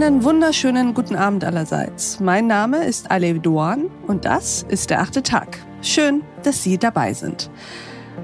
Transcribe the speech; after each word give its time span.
Einen 0.00 0.22
wunderschönen 0.22 0.94
guten 0.94 1.16
Abend 1.16 1.42
allerseits. 1.42 2.20
Mein 2.20 2.46
Name 2.46 2.84
ist 2.84 3.10
Alev 3.10 3.40
Duan 3.40 3.90
und 4.06 4.24
das 4.24 4.64
ist 4.68 4.90
der 4.90 5.00
achte 5.00 5.24
Tag. 5.24 5.58
Schön, 5.82 6.22
dass 6.44 6.62
Sie 6.62 6.78
dabei 6.78 7.12
sind. 7.14 7.50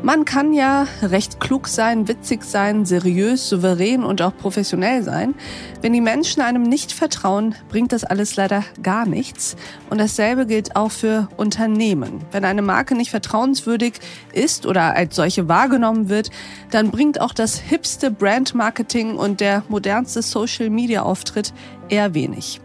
Man 0.05 0.27
kann 0.27 0.53
ja 0.53 0.87
recht 1.01 1.41
klug 1.41 1.67
sein, 1.67 2.09
witzig 2.09 2.45
sein, 2.45 2.85
seriös, 2.85 3.49
souverän 3.49 4.05
und 4.05 4.21
auch 4.21 4.37
professionell 4.37 5.03
sein. 5.03 5.35
Wenn 5.81 5.95
die 5.95 6.03
Menschen 6.03 6.43
einem 6.43 6.63
nicht 6.63 6.93
vertrauen, 6.93 7.55
bringt 7.71 7.91
das 7.91 8.05
alles 8.05 8.37
leider 8.37 8.65
gar 8.83 9.07
nichts. 9.07 9.57
Und 9.89 9.97
dasselbe 9.97 10.45
gilt 10.45 10.77
auch 10.77 10.91
für 10.91 11.31
Unternehmen. 11.39 12.21
Wenn 12.33 12.45
eine 12.45 12.61
Marke 12.61 12.95
nicht 12.95 13.13
vertrauenswürdig 13.13 13.95
ist 14.35 14.67
oder 14.67 14.95
als 14.95 15.17
solche 15.17 15.49
wahrgenommen 15.49 16.11
wird, 16.11 16.29
dann 16.71 16.91
bringt 16.91 17.19
auch 17.19 17.33
das 17.33 17.57
hipste 17.59 18.11
Brandmarketing 18.11 19.17
und 19.17 19.41
der 19.41 19.63
modernste 19.71 20.21
Social-Media-Auftritt 20.21 21.55
eher 21.89 22.13
wenig. 22.13 22.61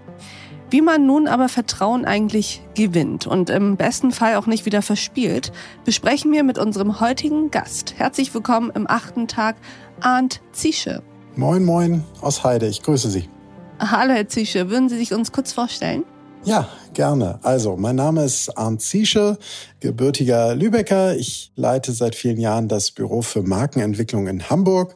Wie 0.72 0.82
man 0.82 1.08
nun 1.08 1.28
aber 1.28 1.50
Vertrauen 1.50 2.06
eigentlich 2.06 2.62
gewinnt 2.76 3.26
und 3.26 3.50
im 3.50 3.76
besten 3.76 4.12
Fall 4.12 4.36
auch 4.36 4.46
nicht 4.46 4.68
wieder 4.68 4.84
verspielt, 4.84 5.52
besprechen 5.84 6.32
wir 6.32 6.44
mit 6.44 6.60
unserem 6.60 7.00
heutigen 7.00 7.50
Gast. 7.50 7.96
Herzlich 7.98 8.32
willkommen 8.36 8.72
im 8.76 8.88
achten 8.88 9.28
Tag, 9.28 9.56
Arndt 10.00 10.42
Ziesche. 10.52 11.02
Moin, 11.36 11.66
moin 11.66 12.04
aus 12.22 12.44
Heide, 12.44 12.68
ich 12.68 12.84
grüße 12.84 13.10
Sie. 13.10 13.28
Hallo, 13.80 14.14
Herr 14.14 14.28
Ziesche, 14.28 14.70
würden 14.70 14.90
Sie 14.90 14.98
sich 14.98 15.12
uns 15.12 15.32
kurz 15.32 15.54
vorstellen? 15.54 16.04
Ja, 16.44 16.70
gerne. 16.94 17.40
Also, 17.42 17.76
mein 17.76 17.96
Name 17.96 18.24
ist 18.24 18.56
Arndt 18.56 18.84
Ziesche, 18.84 19.40
gebürtiger 19.80 20.56
Lübecker. 20.56 21.16
Ich 21.16 21.52
leite 21.56 21.94
seit 21.94 22.14
vielen 22.14 22.38
Jahren 22.38 22.68
das 22.68 22.92
Büro 22.92 23.24
für 23.24 23.42
Markenentwicklung 23.42 24.28
in 24.28 24.52
Hamburg 24.52 24.94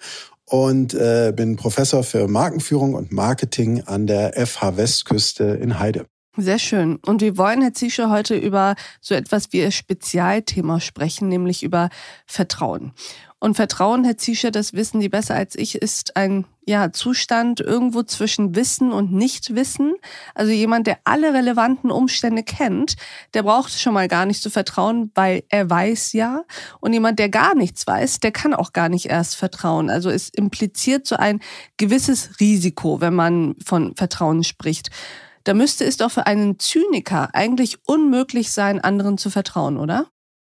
und 0.54 0.94
äh, 0.94 1.34
bin 1.36 1.56
Professor 1.56 2.04
für 2.04 2.28
Markenführung 2.28 2.94
und 2.94 3.12
Marketing 3.12 3.82
an 3.88 4.06
der 4.06 4.34
FH 4.46 4.78
Westküste 4.78 5.46
in 5.46 5.80
Heide. 5.80 6.06
Sehr 6.36 6.58
schön. 6.58 6.96
Und 7.06 7.22
wir 7.22 7.38
wollen, 7.38 7.62
Herr 7.62 7.74
Ziesche, 7.74 8.10
heute 8.10 8.36
über 8.36 8.74
so 9.02 9.14
etwas 9.14 9.54
wie 9.54 9.64
ein 9.64 9.72
Spezialthema 9.72 10.80
sprechen, 10.80 11.28
nämlich 11.28 11.62
über 11.62 11.90
Vertrauen. 12.26 12.94
Und 13.38 13.54
Vertrauen, 13.54 14.04
Herr 14.04 14.18
Ziesche, 14.18 14.50
das 14.50 14.74
wissen 14.74 15.00
Sie 15.00 15.10
besser 15.10 15.36
als 15.36 15.56
ich, 15.56 15.76
ist 15.76 16.18
ein 16.18 16.46
ja, 16.66 16.92
Zustand 16.92 17.60
irgendwo 17.60 18.02
zwischen 18.02 18.56
Wissen 18.56 18.92
und 18.92 19.12
Nichtwissen. 19.12 19.94
Also 20.34 20.52
jemand, 20.52 20.88
der 20.88 20.98
alle 21.04 21.36
relevanten 21.36 21.92
Umstände 21.92 22.42
kennt, 22.42 22.96
der 23.36 23.44
braucht 23.44 23.72
schon 23.80 23.94
mal 23.94 24.08
gar 24.08 24.26
nicht 24.26 24.42
zu 24.42 24.50
vertrauen, 24.50 25.12
weil 25.14 25.44
er 25.50 25.70
weiß 25.70 26.14
ja. 26.14 26.46
Und 26.80 26.94
jemand, 26.94 27.20
der 27.20 27.30
gar 27.30 27.54
nichts 27.54 27.86
weiß, 27.86 28.22
der 28.22 28.32
kann 28.32 28.56
auch 28.56 28.74
gar 28.74 28.90
nicht 28.90 29.06
erst 29.06 29.36
vertrauen. 29.36 29.92
Also 29.92 30.10
es 30.10 30.30
impliziert 30.30 31.06
so 31.06 31.16
ein 31.16 31.42
gewisses 31.78 32.40
Risiko, 32.40 33.02
wenn 33.02 33.14
man 33.14 33.56
von 33.64 33.96
Vertrauen 33.96 34.44
spricht. 34.44 34.90
Da 35.44 35.54
müsste 35.54 35.84
es 35.86 35.98
doch 35.98 36.12
für 36.12 36.26
einen 36.26 36.60
Zyniker 36.60 37.30
eigentlich 37.34 37.78
unmöglich 37.86 38.52
sein, 38.52 38.80
anderen 38.80 39.18
zu 39.18 39.30
vertrauen, 39.30 39.78
oder? 39.78 40.08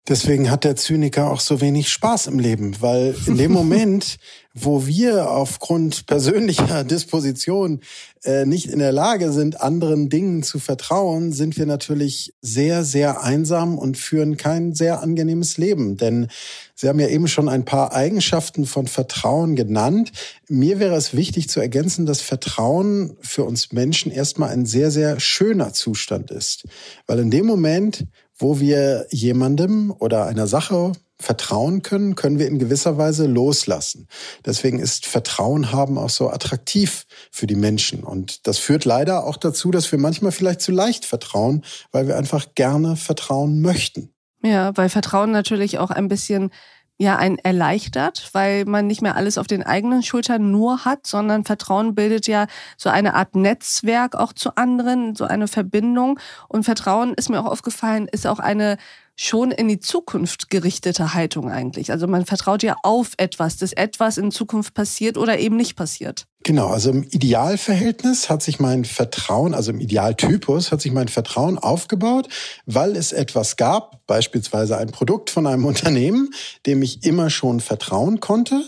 Deswegen 0.07 0.51
hat 0.51 0.63
der 0.63 0.75
Zyniker 0.75 1.31
auch 1.31 1.39
so 1.39 1.61
wenig 1.61 1.89
Spaß 1.89 2.27
im 2.27 2.37
Leben, 2.37 2.79
weil 2.79 3.15
in 3.25 3.37
dem 3.37 3.51
Moment, 3.51 4.17
wo 4.53 4.85
wir 4.85 5.31
aufgrund 5.31 6.05
persönlicher 6.05 6.83
Disposition 6.83 7.81
äh, 8.23 8.45
nicht 8.45 8.67
in 8.67 8.77
der 8.77 8.91
Lage 8.91 9.31
sind, 9.31 9.61
anderen 9.61 10.07
Dingen 10.09 10.43
zu 10.43 10.59
vertrauen, 10.59 11.31
sind 11.31 11.57
wir 11.57 11.65
natürlich 11.65 12.35
sehr, 12.41 12.83
sehr 12.83 13.23
einsam 13.23 13.79
und 13.79 13.97
führen 13.97 14.37
kein 14.37 14.75
sehr 14.75 15.01
angenehmes 15.01 15.57
Leben. 15.57 15.97
Denn 15.97 16.27
Sie 16.75 16.87
haben 16.87 16.99
ja 16.99 17.07
eben 17.07 17.27
schon 17.27 17.49
ein 17.49 17.65
paar 17.65 17.93
Eigenschaften 17.93 18.65
von 18.65 18.85
Vertrauen 18.85 19.55
genannt. 19.55 20.11
Mir 20.49 20.79
wäre 20.79 20.95
es 20.95 21.15
wichtig 21.15 21.49
zu 21.49 21.61
ergänzen, 21.61 22.05
dass 22.05 22.21
Vertrauen 22.21 23.17
für 23.21 23.43
uns 23.43 23.71
Menschen 23.71 24.11
erstmal 24.11 24.49
ein 24.49 24.65
sehr, 24.65 24.91
sehr 24.91 25.19
schöner 25.19 25.73
Zustand 25.73 26.31
ist. 26.31 26.65
Weil 27.07 27.19
in 27.19 27.31
dem 27.31 27.45
Moment, 27.45 28.05
wo 28.37 28.59
wir 28.59 29.07
jemandem 29.11 29.93
oder 29.97 30.25
einer 30.25 30.47
Sache 30.47 30.93
vertrauen 31.17 31.81
können, 31.81 32.15
können 32.15 32.39
wir 32.39 32.47
in 32.47 32.59
gewisser 32.59 32.97
Weise 32.97 33.25
loslassen. 33.25 34.07
Deswegen 34.45 34.79
ist 34.79 35.05
Vertrauen 35.05 35.71
haben 35.71 35.97
auch 35.97 36.09
so 36.09 36.29
attraktiv 36.29 37.05
für 37.31 37.47
die 37.47 37.55
Menschen. 37.55 38.03
Und 38.03 38.47
das 38.47 38.57
führt 38.57 38.85
leider 38.85 39.25
auch 39.25 39.37
dazu, 39.37 39.71
dass 39.71 39.89
wir 39.91 39.99
manchmal 39.99 40.33
vielleicht 40.33 40.61
zu 40.61 40.71
leicht 40.71 41.05
vertrauen, 41.05 41.63
weil 41.91 42.07
wir 42.07 42.17
einfach 42.17 42.47
gerne 42.55 42.97
vertrauen 42.97 43.61
möchten. 43.61 44.09
Ja, 44.43 44.75
weil 44.77 44.89
Vertrauen 44.89 45.31
natürlich 45.31 45.79
auch 45.79 45.89
ein 45.89 46.07
bisschen 46.07 46.51
ja 46.97 47.17
ein 47.17 47.37
erleichtert, 47.39 48.29
weil 48.33 48.65
man 48.65 48.87
nicht 48.87 49.01
mehr 49.01 49.15
alles 49.15 49.37
auf 49.37 49.47
den 49.47 49.63
eigenen 49.63 50.01
Schultern 50.01 50.51
nur 50.51 50.85
hat, 50.85 51.05
sondern 51.05 51.43
Vertrauen 51.43 51.93
bildet 51.93 52.27
ja 52.27 52.47
so 52.77 52.89
eine 52.89 53.15
Art 53.15 53.35
Netzwerk 53.35 54.15
auch 54.15 54.31
zu 54.33 54.55
anderen, 54.55 55.15
so 55.15 55.25
eine 55.25 55.47
Verbindung. 55.47 56.19
Und 56.47 56.63
Vertrauen 56.63 57.13
ist 57.13 57.29
mir 57.29 57.39
auch 57.39 57.51
aufgefallen, 57.51 58.07
ist 58.11 58.25
auch 58.25 58.39
eine 58.39 58.77
schon 59.17 59.51
in 59.51 59.67
die 59.67 59.79
Zukunft 59.79 60.49
gerichtete 60.49 61.13
Haltung 61.13 61.49
eigentlich. 61.49 61.91
Also 61.91 62.07
man 62.07 62.25
vertraut 62.25 62.63
ja 62.63 62.75
auf 62.83 63.13
etwas, 63.17 63.57
dass 63.57 63.71
etwas 63.73 64.17
in 64.17 64.31
Zukunft 64.31 64.73
passiert 64.73 65.17
oder 65.17 65.39
eben 65.39 65.55
nicht 65.55 65.75
passiert. 65.75 66.27
Genau, 66.45 66.67
also 66.67 66.91
im 66.91 67.01
Idealverhältnis 67.01 68.29
hat 68.29 68.43
sich 68.43 68.59
mein 68.59 68.85
Vertrauen, 68.85 69.55
also 69.55 69.71
im 69.71 69.79
Idealtypus 69.79 70.71
hat 70.71 70.79
sich 70.79 70.91
mein 70.91 71.07
Vertrauen 71.07 71.57
aufgebaut, 71.57 72.29
weil 72.67 72.95
es 72.95 73.13
etwas 73.13 73.55
gab, 73.57 74.05
beispielsweise 74.05 74.77
ein 74.77 74.91
Produkt 74.91 75.31
von 75.31 75.47
einem 75.47 75.65
Unternehmen, 75.65 76.29
dem 76.67 76.83
ich 76.83 77.03
immer 77.03 77.31
schon 77.31 77.61
vertrauen 77.61 78.19
konnte 78.19 78.61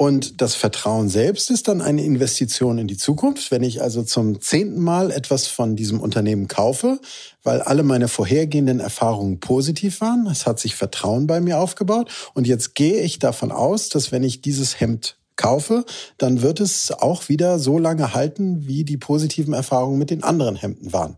und 0.00 0.40
das 0.40 0.54
Vertrauen 0.54 1.10
selbst 1.10 1.50
ist 1.50 1.68
dann 1.68 1.82
eine 1.82 2.02
Investition 2.02 2.78
in 2.78 2.86
die 2.86 2.96
Zukunft. 2.96 3.50
Wenn 3.50 3.62
ich 3.62 3.82
also 3.82 4.02
zum 4.02 4.40
zehnten 4.40 4.80
Mal 4.80 5.10
etwas 5.10 5.46
von 5.46 5.76
diesem 5.76 6.00
Unternehmen 6.00 6.48
kaufe, 6.48 7.00
weil 7.42 7.60
alle 7.60 7.82
meine 7.82 8.08
vorhergehenden 8.08 8.80
Erfahrungen 8.80 9.40
positiv 9.40 10.00
waren, 10.00 10.26
es 10.26 10.46
hat 10.46 10.58
sich 10.58 10.74
Vertrauen 10.74 11.26
bei 11.26 11.40
mir 11.40 11.58
aufgebaut 11.58 12.08
und 12.32 12.46
jetzt 12.46 12.74
gehe 12.74 13.02
ich 13.02 13.18
davon 13.18 13.52
aus, 13.52 13.90
dass 13.90 14.10
wenn 14.10 14.22
ich 14.22 14.40
dieses 14.40 14.80
Hemd 14.80 15.16
kaufe, 15.40 15.84
dann 16.18 16.42
wird 16.42 16.60
es 16.60 16.92
auch 16.92 17.28
wieder 17.28 17.58
so 17.58 17.78
lange 17.78 18.14
halten, 18.14 18.66
wie 18.66 18.84
die 18.84 18.98
positiven 18.98 19.54
Erfahrungen 19.54 19.98
mit 19.98 20.10
den 20.10 20.22
anderen 20.22 20.56
Hemden 20.56 20.92
waren. 20.92 21.16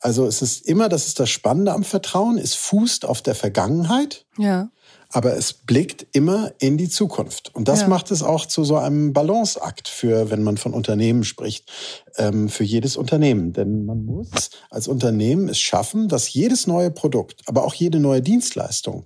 Also 0.00 0.26
es 0.26 0.42
ist 0.42 0.66
immer, 0.66 0.88
das 0.88 1.06
ist 1.06 1.18
das 1.18 1.30
Spannende 1.30 1.72
am 1.72 1.84
Vertrauen, 1.84 2.38
es 2.38 2.54
fußt 2.54 3.04
auf 3.04 3.22
der 3.22 3.34
Vergangenheit. 3.34 4.26
Ja 4.38 4.70
aber 5.12 5.36
es 5.36 5.52
blickt 5.52 6.06
immer 6.12 6.52
in 6.58 6.78
die 6.78 6.88
Zukunft. 6.88 7.54
Und 7.54 7.68
das 7.68 7.82
ja. 7.82 7.88
macht 7.88 8.10
es 8.10 8.22
auch 8.22 8.46
zu 8.46 8.64
so 8.64 8.76
einem 8.76 9.12
Balanceakt 9.12 9.88
für, 9.88 10.30
wenn 10.30 10.42
man 10.42 10.56
von 10.56 10.72
Unternehmen 10.72 11.22
spricht, 11.22 11.70
ähm, 12.16 12.48
für 12.48 12.64
jedes 12.64 12.96
Unternehmen. 12.96 13.52
Denn 13.52 13.84
man 13.84 14.04
muss 14.04 14.50
als 14.70 14.88
Unternehmen 14.88 15.48
es 15.48 15.60
schaffen, 15.60 16.08
dass 16.08 16.32
jedes 16.32 16.66
neue 16.66 16.90
Produkt, 16.90 17.42
aber 17.46 17.64
auch 17.64 17.74
jede 17.74 18.00
neue 18.00 18.22
Dienstleistung 18.22 19.04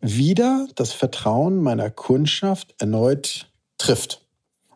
wieder 0.00 0.68
das 0.74 0.92
Vertrauen 0.92 1.62
meiner 1.62 1.90
Kundschaft 1.90 2.74
erneut 2.78 3.50
trifft. 3.78 4.22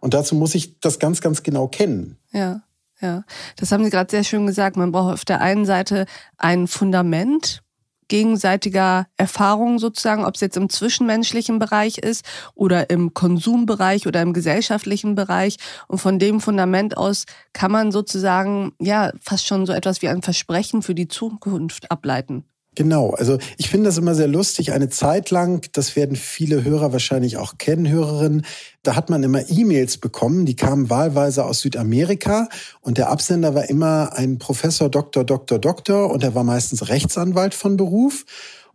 Und 0.01 0.15
dazu 0.15 0.35
muss 0.35 0.55
ich 0.55 0.81
das 0.81 0.99
ganz, 0.99 1.21
ganz 1.21 1.43
genau 1.43 1.69
kennen. 1.69 2.19
Ja. 2.33 2.63
Ja, 3.03 3.25
das 3.57 3.73
haben 3.73 3.83
Sie 3.83 3.91
gerade 3.91 4.11
sehr 4.11 4.25
schön 4.25 4.47
gesagt. 4.47 4.77
Man 4.77 4.93
braucht 4.93 5.15
auf 5.15 5.25
der 5.25 5.41
einen 5.41 5.65
Seite 5.65 6.05
ein 6.37 6.67
Fundament, 6.67 7.63
gegenseitiger 8.09 9.07
Erfahrung 9.17 9.79
sozusagen, 9.79 10.25
ob 10.25 10.35
es 10.35 10.43
jetzt 10.43 10.59
im 10.59 10.69
zwischenmenschlichen 10.69 11.59
Bereich 11.59 11.97
ist 11.97 12.27
oder 12.55 12.91
im 12.91 13.15
Konsumbereich 13.15 14.07
oder 14.07 14.21
im 14.21 14.35
gesellschaftlichen 14.35 15.15
Bereich. 15.15 15.57
Und 15.89 15.99
von 15.99 16.19
dem 16.19 16.41
Fundament 16.41 16.99
aus 16.99 17.25
kann 17.55 17.71
man 17.71 17.93
sozusagen 17.93 18.73
ja 18.81 19.13
fast 19.23 19.47
schon 19.47 19.65
so 19.65 19.73
etwas 19.73 20.03
wie 20.03 20.09
ein 20.09 20.23
Versprechen 20.23 20.83
für 20.83 20.95
die 20.95 21.09
Zukunft 21.09 21.91
ableiten. 21.91 22.45
Genau, 22.77 23.11
also 23.11 23.39
ich 23.59 23.69
finde 23.69 23.89
das 23.89 23.99
immer 23.99 24.15
sehr 24.15 24.29
lustig. 24.29 24.73
Eine 24.73 24.89
Zeit 24.89 25.31
lang, 25.31 25.67
das 25.73 25.97
werden 25.97 26.15
viele 26.15 26.63
Hörer 26.63 26.93
wahrscheinlich 26.93 27.37
auch 27.37 27.59
kennen, 27.59 27.89
Hörerinnen, 27.89 28.47
da 28.85 28.95
hat 28.95 29.11
man 29.11 29.25
immer 29.25 29.51
E-Mails 29.51 29.99
bekommen, 29.99 30.47
die 30.47 30.55
kamen 30.55 30.89
wahlweise 30.89 31.45
aus 31.45 31.61
Südamerika 31.61 32.49
und 32.81 32.97
der 32.97 33.11
Absender 33.11 33.57
war 33.57 33.69
immer 33.69 34.13
ein 34.15 34.39
Professor, 34.39 34.89
Doktor, 34.89 35.25
Doktor, 35.25 35.59
Doktor 35.59 36.11
und 36.13 36.23
er 36.23 36.37
war 36.37 36.45
meistens 36.45 36.89
Rechtsanwalt 36.89 37.55
von 37.55 37.77
Beruf. 37.77 38.25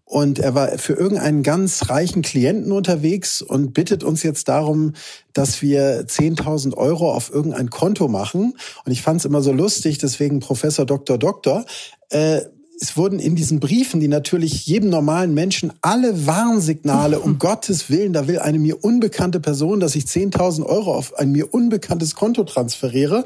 Und 0.07 0.37
er 0.37 0.53
war 0.53 0.77
für 0.77 0.93
irgendeinen 0.93 1.41
ganz 1.41 1.89
reichen 1.89 2.21
Klienten 2.21 2.71
unterwegs 2.71 3.41
und 3.41 3.73
bittet 3.73 4.03
uns 4.03 4.21
jetzt 4.21 4.47
darum, 4.47 4.93
dass 5.33 5.63
wir 5.63 6.05
10.000 6.05 6.77
Euro 6.77 7.11
auf 7.11 7.33
irgendein 7.33 7.71
Konto 7.71 8.07
machen. 8.07 8.55
Und 8.85 8.91
ich 8.91 9.01
fand 9.01 9.21
es 9.21 9.25
immer 9.25 9.41
so 9.41 9.51
lustig, 9.51 9.97
deswegen 9.97 10.41
Professor 10.41 10.85
Doktor 10.85 11.17
Doktor. 11.17 11.65
Äh, 12.09 12.41
es 12.79 12.97
wurden 12.97 13.19
in 13.19 13.35
diesen 13.35 13.59
Briefen, 13.59 13.99
die 13.99 14.07
natürlich 14.07 14.65
jedem 14.65 14.89
normalen 14.89 15.33
Menschen 15.33 15.71
alle 15.81 16.27
Warnsignale, 16.27 17.19
um 17.19 17.37
Gottes 17.39 17.89
Willen, 17.89 18.13
da 18.13 18.27
will 18.27 18.39
eine 18.39 18.59
mir 18.59 18.83
unbekannte 18.83 19.39
Person, 19.39 19.79
dass 19.79 19.95
ich 19.95 20.05
10.000 20.05 20.65
Euro 20.65 20.93
auf 20.93 21.17
ein 21.17 21.31
mir 21.31 21.53
unbekanntes 21.53 22.15
Konto 22.15 22.43
transferiere, 22.43 23.25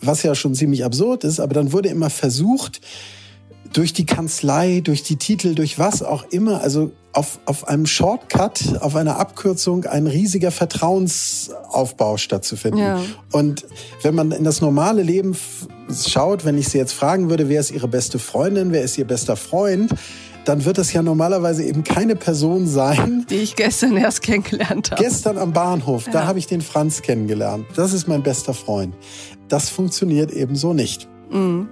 was 0.00 0.22
ja 0.22 0.34
schon 0.34 0.54
ziemlich 0.54 0.84
absurd 0.84 1.24
ist, 1.24 1.40
aber 1.40 1.54
dann 1.54 1.72
wurde 1.72 1.88
immer 1.88 2.10
versucht, 2.10 2.80
durch 3.72 3.92
die 3.92 4.06
Kanzlei, 4.06 4.80
durch 4.82 5.02
die 5.02 5.16
Titel, 5.16 5.54
durch 5.54 5.78
was 5.78 6.02
auch 6.02 6.24
immer, 6.30 6.60
also 6.62 6.92
auf, 7.12 7.38
auf 7.46 7.66
einem 7.66 7.86
Shortcut, 7.86 8.80
auf 8.80 8.94
einer 8.94 9.18
Abkürzung 9.18 9.84
ein 9.86 10.06
riesiger 10.06 10.50
Vertrauensaufbau 10.50 12.18
stattzufinden. 12.18 12.80
Ja. 12.80 13.00
Und 13.32 13.64
wenn 14.02 14.14
man 14.14 14.32
in 14.32 14.44
das 14.44 14.60
normale 14.60 15.02
Leben 15.02 15.36
schaut, 16.06 16.44
wenn 16.44 16.58
ich 16.58 16.68
Sie 16.68 16.78
jetzt 16.78 16.92
fragen 16.92 17.30
würde, 17.30 17.48
wer 17.48 17.60
ist 17.60 17.70
Ihre 17.70 17.88
beste 17.88 18.18
Freundin, 18.18 18.72
wer 18.72 18.82
ist 18.82 18.98
Ihr 18.98 19.06
bester 19.06 19.36
Freund, 19.36 19.94
dann 20.44 20.64
wird 20.64 20.78
es 20.78 20.92
ja 20.92 21.02
normalerweise 21.02 21.64
eben 21.64 21.82
keine 21.84 22.16
Person 22.16 22.66
sein, 22.66 23.26
die 23.30 23.36
ich 23.36 23.56
gestern 23.56 23.96
erst 23.96 24.22
kennengelernt 24.22 24.90
habe. 24.90 25.02
Gestern 25.02 25.38
am 25.38 25.52
Bahnhof, 25.52 26.06
ja. 26.06 26.12
da 26.12 26.26
habe 26.26 26.38
ich 26.38 26.46
den 26.46 26.60
Franz 26.60 27.02
kennengelernt. 27.02 27.66
Das 27.74 27.92
ist 27.92 28.06
mein 28.06 28.22
bester 28.22 28.54
Freund. 28.54 28.94
Das 29.48 29.70
funktioniert 29.70 30.30
eben 30.32 30.54
so 30.54 30.72
nicht. 30.72 31.08
Mhm. 31.30 31.68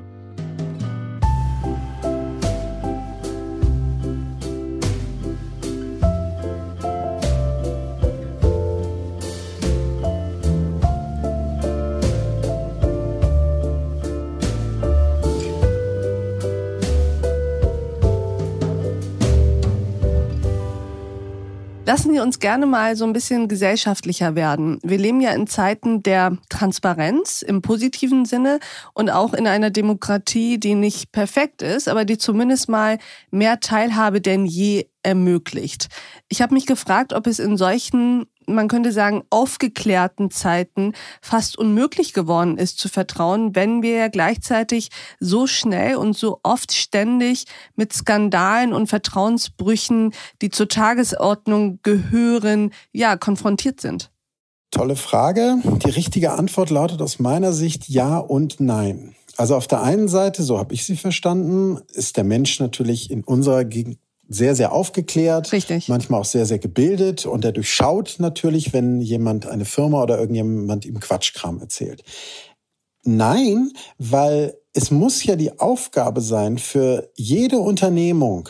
Lassen 21.95 22.13
Sie 22.13 22.19
uns 22.19 22.41
gerne 22.41 22.67
mal 22.67 22.97
so 22.97 23.05
ein 23.05 23.13
bisschen 23.13 23.47
gesellschaftlicher 23.47 24.35
werden. 24.35 24.81
Wir 24.83 24.99
leben 24.99 25.21
ja 25.21 25.31
in 25.31 25.47
Zeiten 25.47 26.03
der 26.03 26.37
Transparenz 26.49 27.41
im 27.41 27.63
positiven 27.63 28.25
Sinne 28.25 28.59
und 28.95 29.11
auch 29.11 29.33
in 29.33 29.47
einer 29.47 29.71
Demokratie, 29.71 30.59
die 30.59 30.75
nicht 30.75 31.13
perfekt 31.13 31.63
ist, 31.63 31.89
aber 31.89 32.05
die 32.05 32.19
zumindest 32.19 32.69
mal 32.69 32.99
mehr 33.31 33.61
Teilhabe 33.61 34.21
denn 34.21 34.45
je 34.45 34.89
ermöglicht. 35.05 35.87
Ich 36.29 36.43
habe 36.43 36.55
mich 36.55 36.67
gefragt, 36.67 37.13
ob 37.13 37.29
es 37.29 37.39
in 37.39 37.57
solchen 37.57 38.27
man 38.47 38.69
könnte 38.69 38.93
sagen, 38.93 39.23
aufgeklärten 39.31 40.31
Zeiten 40.31 40.93
fast 41.21 41.59
unmöglich 41.59 42.13
geworden 42.13 42.59
ist 42.59 42.79
zu 42.79 42.89
vertrauen, 42.89 43.55
wenn 43.55 43.83
wir 43.83 43.97
ja 43.97 44.09
gleichzeitig 44.09 44.91
so 45.21 45.47
schnell 45.47 45.97
und 45.97 46.17
so 46.17 46.41
oft 46.43 46.73
ständig 46.73 47.45
mit 47.77 47.93
Skandalen 47.93 48.73
und 48.73 48.89
Vertrauensbrüchen, 48.89 50.13
die 50.43 50.51
zur 50.51 50.69
Tagesordnung 50.69 51.81
gehören, 51.83 52.73
ja, 52.93 53.17
konfrontiert 53.17 53.81
sind. 53.81 54.11
Tolle 54.71 54.97
Frage. 54.97 55.59
Die 55.85 55.91
richtige 55.91 56.33
Antwort 56.33 56.71
lautet 56.71 57.01
aus 57.01 57.21
meiner 57.21 57.53
Sicht 57.53 57.89
ja 57.89 58.19
und 58.19 58.59
nein. 58.59 59.15
Also 59.37 59.57
auf 59.57 59.67
der 59.67 59.83
einen 59.83 60.09
Seite, 60.09 60.43
so 60.43 60.59
habe 60.59 60.75
ich 60.75 60.85
sie 60.85 60.97
verstanden, 60.97 61.81
ist 61.93 62.17
der 62.17 62.25
Mensch 62.25 62.61
natürlich 62.61 63.11
in 63.11 63.25
unserer 63.25 63.65
sehr, 64.29 64.55
sehr 64.55 64.73
aufgeklärt, 64.73 65.53
Richtig. 65.53 65.89
manchmal 65.89 66.21
auch 66.21 66.25
sehr, 66.25 66.47
sehr 66.47 66.59
gebildet 66.59 67.27
und 67.27 67.45
er 67.45 67.53
durchschaut 67.53 68.17
natürlich, 68.19 68.73
wenn 68.73 69.01
jemand, 69.01 69.47
eine 69.47 69.65
Firma 69.65 70.03
oder 70.03 70.19
irgendjemand 70.19 70.85
ihm 70.87 71.01
Quatschkram 71.01 71.61
erzählt. 71.61 72.03
Nein, 73.05 73.71
weil 73.99 74.57
es 74.73 74.91
muss 74.91 75.23
ja 75.25 75.37
die 75.37 75.59
Aufgabe 75.61 76.21
sein 76.21 76.59
für 76.59 77.11
jede 77.15 77.59
Unternehmung, 77.59 78.49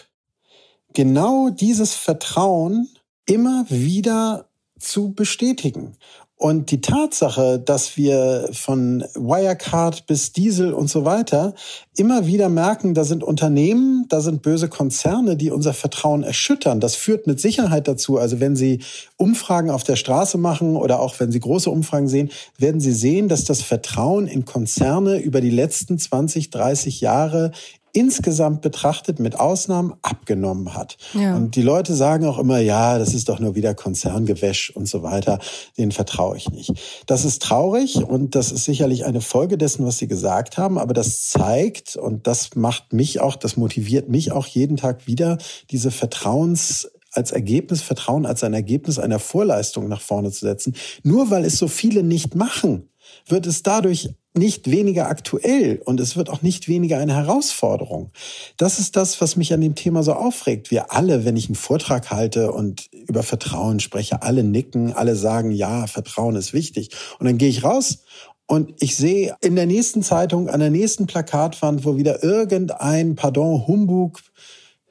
genau 0.92 1.50
dieses 1.50 1.94
Vertrauen 1.94 2.88
immer 3.26 3.66
wieder 3.68 4.48
zu 4.78 5.12
bestätigen. 5.12 5.96
Und 6.36 6.72
die 6.72 6.80
Tatsache, 6.80 7.60
dass 7.60 7.96
wir 7.96 8.48
von 8.52 9.04
Wirecard 9.14 10.06
bis 10.06 10.32
Diesel 10.32 10.74
und 10.74 10.90
so 10.90 11.04
weiter 11.04 11.54
immer 11.96 12.26
wieder 12.26 12.48
merken, 12.48 12.92
da 12.92 13.04
sind 13.04 13.22
Unternehmen, 13.22 14.06
da 14.08 14.20
sind 14.20 14.42
böse 14.42 14.68
Konzerne, 14.68 15.36
die 15.36 15.52
unser 15.52 15.72
Vertrauen 15.72 16.24
erschüttern. 16.24 16.80
Das 16.80 16.96
führt 16.96 17.28
mit 17.28 17.40
Sicherheit 17.40 17.86
dazu. 17.86 18.18
Also 18.18 18.40
wenn 18.40 18.56
Sie 18.56 18.80
Umfragen 19.16 19.70
auf 19.70 19.84
der 19.84 19.94
Straße 19.94 20.36
machen 20.36 20.74
oder 20.74 20.98
auch 20.98 21.18
wenn 21.20 21.30
Sie 21.30 21.40
große 21.40 21.70
Umfragen 21.70 22.08
sehen, 22.08 22.30
werden 22.58 22.80
Sie 22.80 22.92
sehen, 22.92 23.28
dass 23.28 23.44
das 23.44 23.62
Vertrauen 23.62 24.26
in 24.26 24.44
Konzerne 24.44 25.18
über 25.18 25.40
die 25.40 25.50
letzten 25.50 26.00
20, 26.00 26.50
30 26.50 27.00
Jahre 27.00 27.52
insgesamt 27.94 28.60
betrachtet 28.60 29.20
mit 29.20 29.38
Ausnahmen 29.38 29.94
abgenommen 30.02 30.74
hat. 30.74 30.98
Ja. 31.14 31.36
Und 31.36 31.56
die 31.56 31.62
Leute 31.62 31.94
sagen 31.94 32.26
auch 32.26 32.38
immer, 32.38 32.58
ja, 32.58 32.98
das 32.98 33.14
ist 33.14 33.28
doch 33.28 33.38
nur 33.38 33.54
wieder 33.54 33.74
Konzerngewäsch 33.74 34.70
und 34.74 34.86
so 34.86 35.02
weiter. 35.02 35.38
Den 35.78 35.92
vertraue 35.92 36.36
ich 36.36 36.50
nicht. 36.50 36.72
Das 37.06 37.24
ist 37.24 37.40
traurig 37.40 37.96
und 37.96 38.34
das 38.34 38.52
ist 38.52 38.64
sicherlich 38.64 39.04
eine 39.04 39.20
Folge 39.20 39.56
dessen, 39.56 39.86
was 39.86 39.98
Sie 39.98 40.08
gesagt 40.08 40.58
haben. 40.58 40.76
Aber 40.76 40.92
das 40.92 41.28
zeigt 41.28 41.96
und 41.96 42.26
das 42.26 42.56
macht 42.56 42.92
mich 42.92 43.20
auch, 43.20 43.36
das 43.36 43.56
motiviert 43.56 44.08
mich 44.08 44.32
auch 44.32 44.46
jeden 44.46 44.76
Tag 44.76 45.06
wieder, 45.06 45.38
diese 45.70 45.90
Vertrauens 45.90 46.90
als 47.12 47.30
Ergebnis, 47.30 47.80
Vertrauen 47.80 48.26
als 48.26 48.42
ein 48.42 48.54
Ergebnis 48.54 48.98
einer 48.98 49.20
Vorleistung 49.20 49.88
nach 49.88 50.00
vorne 50.00 50.32
zu 50.32 50.44
setzen. 50.44 50.74
Nur 51.04 51.30
weil 51.30 51.44
es 51.44 51.58
so 51.58 51.68
viele 51.68 52.02
nicht 52.02 52.34
machen, 52.34 52.88
wird 53.26 53.46
es 53.46 53.62
dadurch 53.62 54.10
nicht 54.36 54.68
weniger 54.68 55.08
aktuell 55.08 55.80
und 55.84 56.00
es 56.00 56.16
wird 56.16 56.28
auch 56.28 56.42
nicht 56.42 56.66
weniger 56.66 56.98
eine 56.98 57.14
Herausforderung. 57.14 58.10
Das 58.56 58.80
ist 58.80 58.96
das, 58.96 59.20
was 59.20 59.36
mich 59.36 59.52
an 59.52 59.60
dem 59.60 59.76
Thema 59.76 60.02
so 60.02 60.12
aufregt. 60.12 60.72
Wir 60.72 60.92
alle, 60.92 61.24
wenn 61.24 61.36
ich 61.36 61.46
einen 61.46 61.54
Vortrag 61.54 62.10
halte 62.10 62.50
und 62.50 62.88
über 62.92 63.22
Vertrauen 63.22 63.78
spreche, 63.78 64.22
alle 64.22 64.42
nicken, 64.42 64.92
alle 64.92 65.14
sagen, 65.14 65.52
ja, 65.52 65.86
Vertrauen 65.86 66.34
ist 66.34 66.52
wichtig. 66.52 66.90
Und 67.20 67.26
dann 67.26 67.38
gehe 67.38 67.48
ich 67.48 67.62
raus 67.62 68.00
und 68.46 68.74
ich 68.80 68.96
sehe 68.96 69.36
in 69.40 69.54
der 69.54 69.66
nächsten 69.66 70.02
Zeitung, 70.02 70.48
an 70.48 70.60
der 70.60 70.70
nächsten 70.70 71.06
Plakatwand, 71.06 71.84
wo 71.84 71.96
wieder 71.96 72.24
irgendein, 72.24 73.14
pardon, 73.14 73.66
Humbug, 73.68 74.20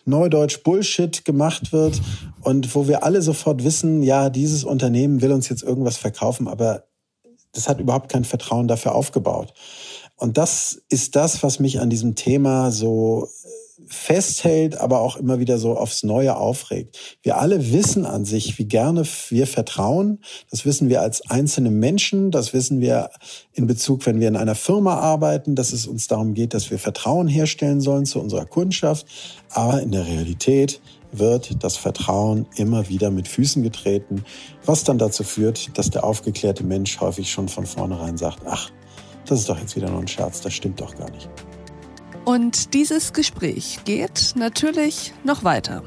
Neudeutsch 0.05 0.63
Bullshit 0.63 1.23
gemacht 1.23 1.71
wird 1.71 2.01
und 2.41 2.75
wo 2.75 2.87
wir 2.87 3.03
alle 3.03 3.21
sofort 3.21 3.63
wissen, 3.63 4.03
ja, 4.03 4.29
dieses 4.29 4.63
Unternehmen 4.63 5.21
will 5.21 5.31
uns 5.31 5.49
jetzt 5.49 5.63
irgendwas 5.63 5.97
verkaufen, 5.97 6.47
aber 6.47 6.85
das 7.53 7.69
hat 7.69 7.79
überhaupt 7.79 8.11
kein 8.11 8.25
Vertrauen 8.25 8.67
dafür 8.67 8.95
aufgebaut. 8.95 9.53
Und 10.15 10.37
das 10.37 10.81
ist 10.89 11.15
das, 11.15 11.43
was 11.43 11.59
mich 11.59 11.79
an 11.79 11.89
diesem 11.89 12.15
Thema 12.15 12.71
so 12.71 13.29
festhält, 13.87 14.79
aber 14.79 14.99
auch 15.01 15.17
immer 15.17 15.39
wieder 15.39 15.57
so 15.57 15.75
aufs 15.75 16.03
Neue 16.03 16.35
aufregt. 16.35 17.17
Wir 17.21 17.37
alle 17.37 17.71
wissen 17.71 18.05
an 18.05 18.25
sich, 18.25 18.57
wie 18.57 18.65
gerne 18.65 19.03
wir 19.29 19.47
vertrauen. 19.47 20.19
Das 20.49 20.65
wissen 20.65 20.89
wir 20.89 21.01
als 21.01 21.29
einzelne 21.29 21.69
Menschen. 21.69 22.31
Das 22.31 22.53
wissen 22.53 22.81
wir 22.81 23.09
in 23.53 23.67
Bezug, 23.67 24.05
wenn 24.05 24.19
wir 24.19 24.27
in 24.27 24.37
einer 24.37 24.55
Firma 24.55 24.95
arbeiten, 24.95 25.55
dass 25.55 25.73
es 25.73 25.87
uns 25.87 26.07
darum 26.07 26.33
geht, 26.33 26.53
dass 26.53 26.71
wir 26.71 26.79
Vertrauen 26.79 27.27
herstellen 27.27 27.81
sollen 27.81 28.05
zu 28.05 28.19
unserer 28.19 28.45
Kundschaft. 28.45 29.05
Aber 29.49 29.81
in 29.81 29.91
der 29.91 30.05
Realität 30.05 30.81
wird 31.19 31.63
das 31.63 31.77
Vertrauen 31.77 32.45
immer 32.55 32.89
wieder 32.89 33.11
mit 33.11 33.27
Füßen 33.27 33.63
getreten, 33.63 34.23
was 34.65 34.83
dann 34.83 34.97
dazu 34.97 35.23
führt, 35.23 35.77
dass 35.77 35.89
der 35.89 36.03
aufgeklärte 36.03 36.63
Mensch 36.63 36.99
häufig 36.99 37.31
schon 37.31 37.47
von 37.47 37.65
vornherein 37.65 38.17
sagt, 38.17 38.39
ach, 38.45 38.69
das 39.25 39.39
ist 39.39 39.49
doch 39.49 39.59
jetzt 39.59 39.75
wieder 39.75 39.89
nur 39.89 40.01
ein 40.01 40.07
Scherz, 40.07 40.41
das 40.41 40.53
stimmt 40.53 40.81
doch 40.81 40.95
gar 40.95 41.09
nicht. 41.11 41.29
Und 42.25 42.73
dieses 42.73 43.13
Gespräch 43.13 43.79
geht 43.85 44.33
natürlich 44.35 45.13
noch 45.23 45.43
weiter. 45.43 45.83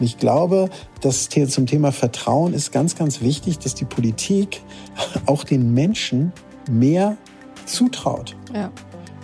Ich 0.00 0.18
glaube, 0.18 0.68
dass 1.00 1.28
zum 1.28 1.66
Thema 1.66 1.92
Vertrauen 1.92 2.54
ist 2.54 2.72
ganz, 2.72 2.96
ganz 2.96 3.20
wichtig, 3.20 3.58
dass 3.60 3.74
die 3.74 3.84
Politik 3.84 4.60
auch 5.26 5.44
den 5.44 5.74
Menschen 5.74 6.32
mehr 6.68 7.16
zutraut. 7.66 8.36
Ja. 8.52 8.72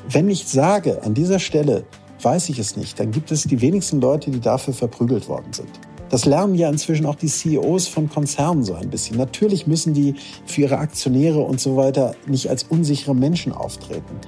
Wenn 0.09 0.29
ich 0.29 0.47
sage 0.47 1.03
an 1.03 1.15
dieser 1.15 1.41
Stelle, 1.41 1.85
weiß 2.23 2.49
ich 2.49 2.59
es 2.59 2.77
nicht, 2.77 2.99
dann 2.99 3.11
gibt 3.11 3.31
es 3.31 3.45
die 3.45 3.61
wenigsten 3.61 4.01
Leute, 4.01 4.31
die 4.31 4.41
dafür 4.41 4.75
verprügelt 4.75 5.29
worden 5.29 5.53
sind. 5.53 5.71
Das 6.11 6.25
lernen 6.25 6.55
ja 6.55 6.71
inzwischen 6.71 7.07
auch 7.07 7.17
die 7.17 7.27
CEOs 7.27 7.87
von 7.87 8.09
Konzernen 8.09 8.65
so 8.65 8.75
ein 8.75 8.89
bisschen. 8.89 9.19
Natürlich 9.19 9.67
müssen 9.67 9.93
die 9.93 10.15
für 10.47 10.63
ihre 10.63 10.79
Aktionäre 10.79 11.41
und 11.41 11.61
so 11.61 11.77
weiter 11.77 12.15
nicht 12.27 12.49
als 12.49 12.63
unsichere 12.65 13.15
Menschen 13.15 13.53
auftreten. 13.53 14.19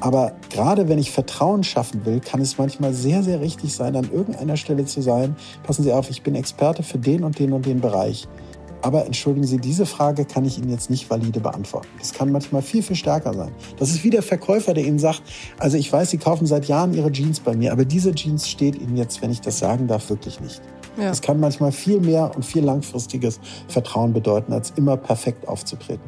Aber 0.00 0.32
gerade 0.50 0.88
wenn 0.88 0.98
ich 0.98 1.10
Vertrauen 1.10 1.64
schaffen 1.64 2.04
will, 2.04 2.20
kann 2.20 2.40
es 2.40 2.58
manchmal 2.58 2.92
sehr, 2.92 3.22
sehr 3.22 3.40
richtig 3.40 3.72
sein, 3.74 3.96
an 3.96 4.10
irgendeiner 4.12 4.56
Stelle 4.56 4.84
zu 4.84 5.00
sein. 5.00 5.36
Passen 5.64 5.82
Sie 5.82 5.92
auf, 5.92 6.10
ich 6.10 6.22
bin 6.22 6.34
Experte 6.34 6.82
für 6.82 6.98
den 6.98 7.24
und 7.24 7.38
den 7.38 7.52
und 7.52 7.66
den 7.66 7.80
Bereich. 7.80 8.28
Aber 8.82 9.06
entschuldigen 9.06 9.46
Sie, 9.46 9.58
diese 9.58 9.86
Frage 9.86 10.24
kann 10.24 10.44
ich 10.44 10.58
Ihnen 10.58 10.70
jetzt 10.70 10.90
nicht 10.90 11.10
valide 11.10 11.40
beantworten. 11.40 11.88
Das 11.98 12.12
kann 12.12 12.30
manchmal 12.30 12.62
viel, 12.62 12.82
viel 12.82 12.96
stärker 12.96 13.34
sein. 13.34 13.52
Das 13.78 13.90
ist 13.90 14.04
wie 14.04 14.10
der 14.10 14.22
Verkäufer, 14.22 14.74
der 14.74 14.84
Ihnen 14.84 14.98
sagt, 14.98 15.22
also 15.58 15.76
ich 15.76 15.92
weiß, 15.92 16.10
Sie 16.10 16.18
kaufen 16.18 16.46
seit 16.46 16.66
Jahren 16.66 16.94
Ihre 16.94 17.10
Jeans 17.10 17.40
bei 17.40 17.56
mir, 17.56 17.72
aber 17.72 17.84
diese 17.84 18.14
Jeans 18.14 18.48
steht 18.48 18.76
Ihnen 18.76 18.96
jetzt, 18.96 19.20
wenn 19.22 19.30
ich 19.30 19.40
das 19.40 19.58
sagen 19.58 19.86
darf, 19.86 20.08
wirklich 20.10 20.40
nicht. 20.40 20.62
Ja. 20.96 21.08
Das 21.08 21.22
kann 21.22 21.38
manchmal 21.40 21.72
viel 21.72 22.00
mehr 22.00 22.32
und 22.34 22.44
viel 22.44 22.64
langfristiges 22.64 23.40
Vertrauen 23.68 24.12
bedeuten, 24.12 24.52
als 24.52 24.72
immer 24.76 24.96
perfekt 24.96 25.46
aufzutreten. 25.46 26.02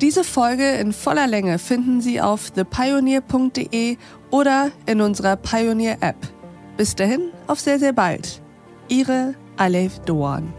Diese 0.00 0.24
Folge 0.24 0.68
in 0.72 0.92
voller 0.92 1.28
Länge 1.28 1.58
finden 1.58 2.00
Sie 2.00 2.20
auf 2.20 2.50
thepioneer.de 2.50 3.96
oder 4.30 4.70
in 4.86 5.00
unserer 5.00 5.36
Pioneer 5.36 5.98
App. 6.00 6.16
Bis 6.76 6.96
dahin, 6.96 7.30
auf 7.46 7.60
sehr, 7.60 7.78
sehr 7.78 7.92
bald. 7.92 8.42
Ihre 8.88 9.34
Alef 9.56 10.00
Doan. 10.00 10.52